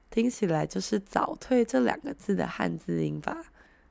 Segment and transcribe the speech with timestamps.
[0.09, 3.43] 听起来就是早退这两个字的汉字音吧。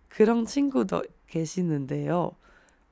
[0.09, 2.37] 그런친구도 계시는데요.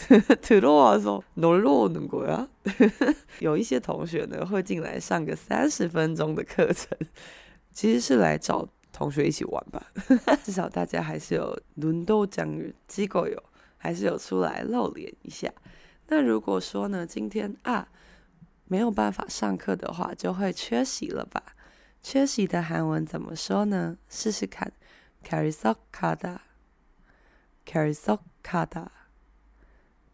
[0.00, 2.48] 들어와서 놀러 오는 거야?
[3.40, 6.96] 有一些同学呢会进来上个三十分钟的课程，
[7.72, 9.86] 其实是来找同学一起玩吧。
[10.44, 12.46] 至少大家还是有轮到讲
[12.86, 13.42] 机构有，
[13.76, 15.52] 还是有出来露脸一下。
[16.08, 17.88] 那如果说呢，今天啊
[18.66, 21.42] 没有办法上课的话，就会缺席了吧？
[22.02, 23.96] 缺席的韩文怎么说呢？
[24.08, 24.72] 试试看，
[25.24, 26.38] 결석하다。
[27.66, 28.86] 결석하다,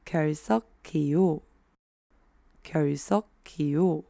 [0.06, 1.41] 결석해요,
[2.62, 4.05] 결석해요,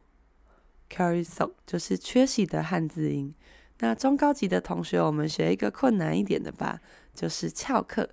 [0.89, 3.33] 결석 就是缺席的汉字音。
[3.79, 6.81] 那中高级的同学，我们学一个困难一点的吧，
[7.13, 8.09] 就是翘课。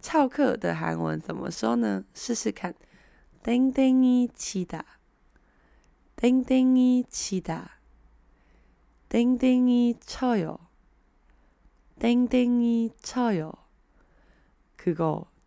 [0.00, 2.04] 翘课的韩文怎么说呢？
[2.12, 2.74] 试试看，
[3.42, 4.84] 땡땡이치다，
[6.16, 7.80] 땡땡이치다，
[9.08, 10.58] 땡땡이쳐 요，
[11.98, 13.52] 땡땡이쳐요。
[14.76, 15.26] 그거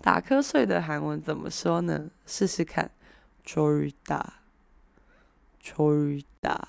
[0.00, 2.10] 打瞌睡的韩文怎么说呢？
[2.26, 2.90] 试试看，
[3.44, 4.40] 졸 다，
[5.60, 6.68] 졸 다，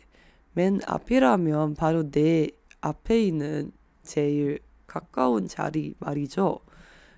[0.54, 2.50] 맨 앞이라면 바로 내
[2.81, 6.61] 앞에 있는 제일 가까운 자리 말이죠.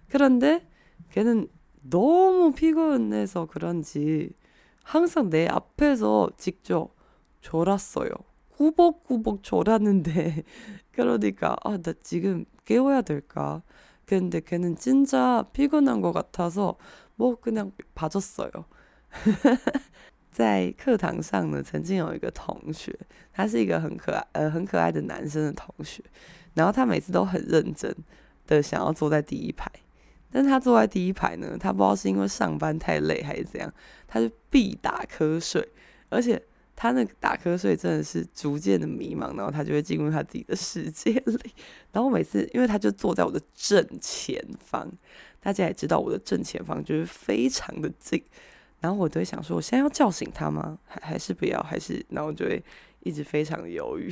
[0.08, 0.66] 그런데
[1.10, 1.48] 걔는
[1.82, 4.30] 너무 피곤해서 그런지
[4.82, 6.94] 항상 내 앞에서 직접
[7.40, 8.10] 졸았어요.
[8.56, 10.42] 꾸벅꾸벅 졸았는데
[10.92, 13.62] 그러니까 아 나 지금 깨워야 될까?
[14.06, 16.76] 근데 걔는 진짜 피곤한 것 같아서
[17.16, 18.50] 뭐 그냥 봐줬어요.
[20.38, 22.96] 在课堂上呢，曾经有一个同学，
[23.32, 26.00] 他是一个很可爱呃很可爱的男生的同学，
[26.54, 27.92] 然后他每次都很认真
[28.46, 29.68] 的想要坐在第一排，
[30.30, 33.74] 但他坐在第一排呢，他不知道是因为上班太累还是怎样，
[34.06, 35.68] 他就必打瞌睡，
[36.08, 36.40] 而且。
[36.80, 41.52] 他那个打瞌睡真的是逐渐的迷茫，然后他就会进入他自己的世界里。
[41.90, 44.88] 然后每次，因为他就坐在我的正前方，
[45.40, 48.22] 大家也知道我的正前方就是非常的近。
[48.79, 50.77] 然后我都会想说，我现在要叫醒他吗？
[50.85, 51.63] 还还是不要？
[51.63, 52.05] 还是？
[52.09, 52.61] 然后我就会
[53.01, 54.11] 一直非常的犹豫。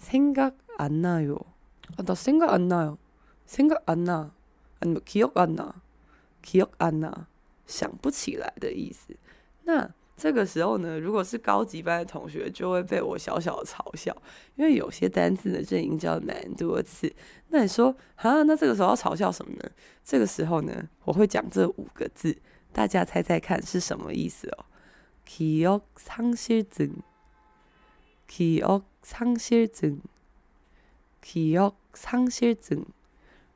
[0.04, 1.38] 생각 안 나요.
[1.96, 2.98] 아, 나 생각 안 나요.
[3.46, 4.32] 생각 안 나.
[4.80, 5.82] 아니면 기억 안 나.
[6.42, 7.26] 기억 안 나.
[7.66, 9.14] 想不起来的意思。
[9.64, 14.14] 那这个时候呢，如果是高级班的同学，就会被我小小的嘲笑，
[14.56, 17.14] 因为有些单字呢就已经叫蛮多次。
[17.48, 19.70] 那你说啊，那这个时候要嘲笑什么呢？
[20.04, 22.36] 这个时候呢，我会讲这五个字，
[22.72, 24.66] 大家猜猜看是什么意思哦。
[25.24, 26.92] 记忆丧失症。
[28.26, 28.60] 记忆
[29.04, 30.00] 丧失症。
[31.20, 32.84] 기억 상실증.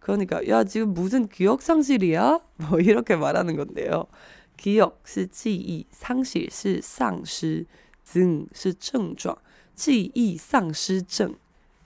[0.01, 2.41] 그러니까 야 지금 무슨 기억 상실이야?
[2.57, 4.07] 뭐 이렇게 말하는 건데요.
[4.57, 7.67] 기억 是记忆, 상실 是丧失,
[8.05, 9.39] 증是症状,
[9.75, 11.35] 记忆丧失症。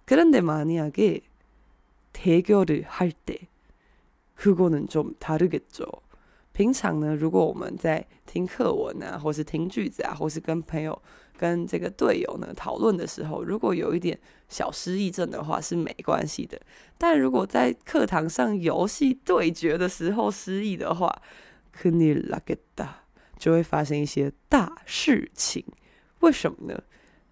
[0.04, 1.20] 그런데 만약에
[2.12, 3.48] 대결을 할 때
[4.40, 6.02] 그거는 좀 다르겠죠.
[6.52, 11.00] 平常呢，如果我们在听课文啊，或是听句子啊，或是跟朋友
[11.36, 16.58] 跟这个队友呢讨论的时候，如果有一点小失忆症的话是没关系的。
[16.96, 21.20] 但如果在课堂上游戏对决的时候失忆的话，
[21.70, 23.02] 可能拉给大
[23.38, 25.62] 就会发生一些大事情。
[26.20, 26.82] 为什么呢？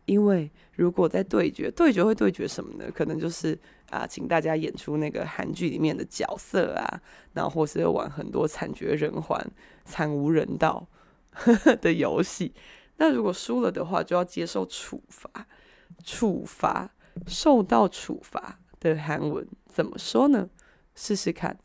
[0.09, 2.91] 因为如果在对决，对决会对决什么呢？
[2.91, 3.59] 可能就是
[3.91, 7.01] 啊，请大家演出那个韩剧里面的角色啊，
[7.33, 9.51] 然后或是玩很多惨绝人寰、
[9.85, 10.87] 惨无人道
[11.31, 12.53] 呵呵的游戏。
[12.97, 15.47] 那如果输了的话，就要接受处罚。
[16.03, 16.93] 处罚，
[17.27, 20.51] 受到处罚的韩文怎么说呢？
[20.95, 21.57] 试试看，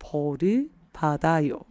[0.02, 1.64] 벌을받아요，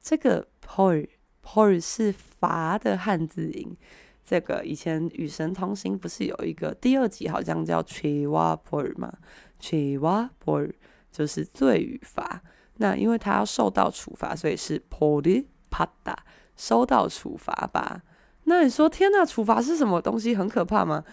[0.00, 1.08] 这个벌
[1.42, 3.76] 벌是罚的汉字音。
[4.24, 9.12] 这个以前《与神同行》不是有一个第二集，好像叫죄와벌吗？
[9.60, 10.72] 죄와벌
[11.10, 12.40] 就是罪与罚。
[12.76, 16.14] 那因为他要受到处罚，所以是벌을받다，
[16.56, 18.02] 受到处罚吧。
[18.44, 20.34] 那你说天呐，处罚是什么东西？
[20.34, 21.04] 很可怕吗？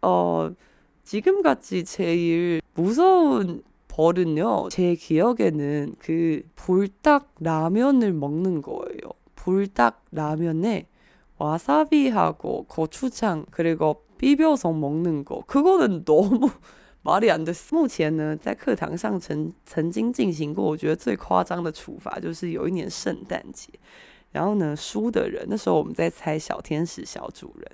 [0.00, 0.52] 哦，
[1.06, 8.98] 지금까지제일무서운 벌은요, 제 기억에는 그 불닭 라면을 먹는 거예요.
[9.36, 10.88] 불닭 라면에
[11.38, 15.42] 와사비하고 고추장 그리고 비벼서 먹는 거.
[15.46, 16.50] 그거는 너무
[17.02, 17.76] 말이 안 됐어.
[17.76, 23.68] 目前呢，在课堂上曾曾经进行过，我觉得最夸张的处罚就是有一年圣诞节，
[24.32, 27.70] 然后呢，输的人，那时候我们在猜小天使小主人，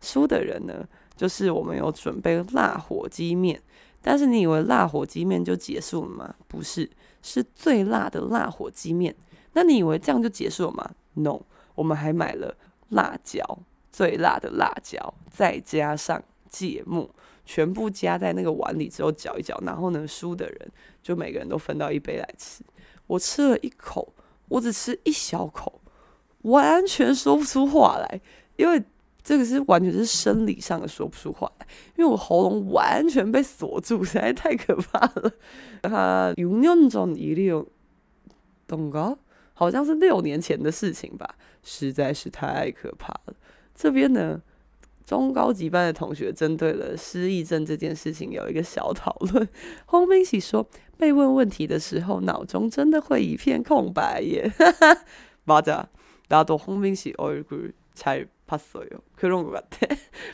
[0.00, 3.60] 输的人呢，就是我们有准备辣火鸡面。
[4.01, 6.35] 但是你以为辣火鸡面就结束了吗？
[6.47, 6.89] 不是，
[7.21, 9.15] 是最辣的辣火鸡面。
[9.53, 11.41] 那你以为这样就结束了吗？No，
[11.75, 12.55] 我们还买了
[12.89, 13.59] 辣椒，
[13.91, 17.09] 最辣的辣椒，再加上芥末，
[17.45, 19.61] 全部加在那个碗里之后搅一搅。
[19.65, 20.71] 然后呢，输的人
[21.03, 22.63] 就每个人都分到一杯来吃。
[23.07, 24.13] 我吃了一口，
[24.47, 25.81] 我只吃一小口，
[26.43, 28.21] 完全说不出话来，
[28.55, 28.83] 因为。
[29.28, 35.32] 这个是完全是生理上的说不出话来，因为我喉咙完全被锁住，实在太可怕了。
[35.80, 39.16] 他6年전일이었던가，
[39.54, 43.34] 好像是六年前的事情吧，实在是太可怕了。
[43.74, 44.42] 这边呢，
[45.06, 49.48] 中高级班的同学针对了失忆症这件事情有一个小讨论。
[49.86, 54.52] 홍빈씨说，被问问题的时候，脑中真的会一片空白耶。
[55.46, 58.86] 맞아나도홍빈씨얼굴잘 봤어요.
[59.16, 59.86] 그런 것 같아.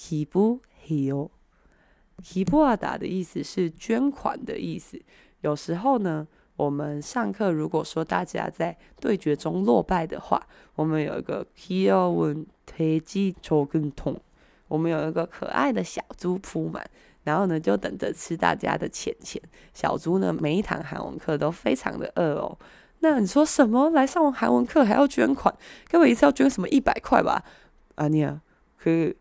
[0.00, 5.00] 기부해요기부하다的意思是捐款的意思。
[5.40, 14.18] 有时候呢，我们上课如果说大家在对决中落败的话，我们有一个귀여운돼지저금통，
[14.68, 16.84] 我们有一个可爱的小猪扑满，
[17.24, 19.40] 然后呢就等着吃大家的钱钱。
[19.72, 22.58] 小猪呢每一堂韩文课都非常的饿哦。
[23.00, 23.90] 那你说什么？
[23.90, 25.54] 来上完韩文课还要捐款？
[25.88, 27.44] 各位一次要捐什么一百块吧？
[27.94, 28.42] 啊你啊，
[28.76, 29.14] 可。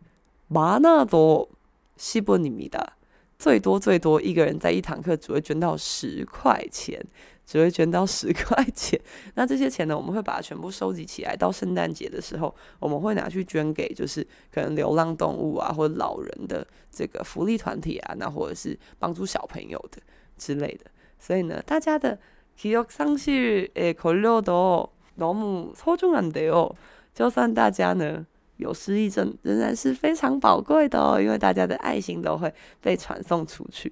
[0.49, 2.95] 많아도10원입니다。
[3.37, 7.05] 最多最多一个人在一堂课只会捐到十块钱，
[7.45, 8.99] 只会捐到十块钱。
[9.33, 20.01] 那这些钱呢，我们会把它全部收集起来，到圣诞节的时候，我们会拿去捐给就是可能流浪动物啊，或者老人的这个福利团体啊，那或者是帮助小朋友的
[20.37, 20.85] 之类的。
[21.19, 22.17] 所以呢，大家的
[22.55, 26.73] 记忆丧失诶，걸려도너무소중한데요。
[27.13, 28.25] 就算大家呢。
[28.59, 33.91] 有失忆症仍然是非常宝贵的哦，因为大家的爱心都会被传送出去。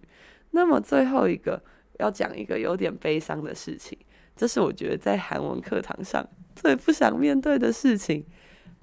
[0.51, 1.61] 那么最后一个
[1.99, 3.97] 要讲一个有点悲伤的事情，
[4.35, 8.25] 这是我觉得在韩文课堂上最不想面对的事情。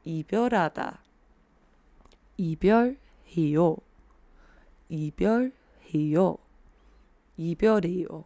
[0.05, 1.01] 이별하다，
[2.37, 3.79] 이별해요，
[4.89, 6.39] 이별해요，
[7.37, 8.25] 이별해요，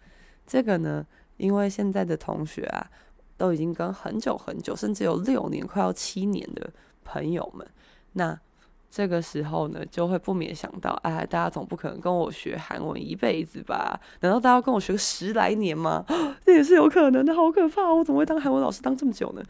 [0.45, 1.05] 这个呢，
[1.37, 2.89] 因为现在的同学啊，
[3.37, 6.71] 都已经跟很久很久，甚至有六年，快要七年的
[7.03, 7.67] 朋友们，
[8.13, 8.39] 那。
[8.90, 14.00] 这个时候呢，就会不免想到，哎，大家总不可能跟我学韩文一辈子吧？
[14.20, 16.04] 难道大家要跟我学个十来年吗？
[16.44, 17.92] 这也是有可能的，好可怕！
[17.92, 19.42] 我怎么会当韩文老师当这么久呢？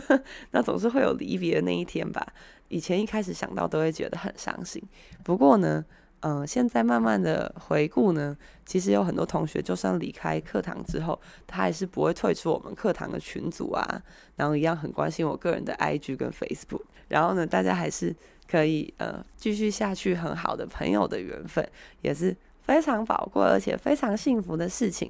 [0.52, 2.26] 那总是会有离别的那一天吧？
[2.68, 4.82] 以前一开始想到都会觉得很伤心，
[5.22, 5.84] 不过呢，
[6.25, 14.01] 嗯、呃，现在慢慢的回顾呢，其实有很多同学就算离开课堂之后，他还是不会退出我们课堂的群组啊，
[14.35, 18.15] 然后一样很关心我个人的 IG 跟 Facebook，然后呢，大家还是。
[18.51, 21.65] 可以呃继续下去很好的朋友的缘分
[22.01, 25.09] 也是非常宝贵而且非常幸福的事情。